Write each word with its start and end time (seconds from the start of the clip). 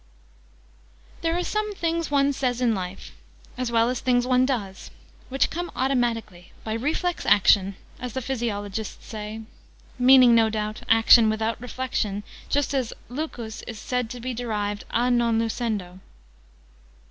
There 1.21 1.37
are 1.37 1.43
some 1.43 1.75
things 1.75 2.09
one 2.09 2.33
says 2.33 2.59
in 2.59 2.73
life 2.73 3.11
as 3.55 3.71
well 3.71 3.87
as 3.87 3.99
things 3.99 4.25
one 4.25 4.47
does 4.47 4.89
which 5.29 5.51
come 5.51 5.69
automatically, 5.75 6.53
by 6.63 6.73
reflex 6.73 7.23
action, 7.23 7.75
as 7.99 8.13
the 8.13 8.21
physiologists 8.23 9.05
say 9.05 9.41
(meaning, 9.99 10.33
no 10.33 10.49
doubt, 10.49 10.81
action 10.89 11.29
without 11.29 11.61
reflection, 11.61 12.23
just 12.49 12.73
as 12.73 12.93
lucus 13.09 13.61
is 13.67 13.77
said 13.77 14.09
to 14.09 14.19
be 14.19 14.33
derived 14.33 14.85
'a 14.89 15.11
non 15.11 15.37
lucendo'). 15.37 15.99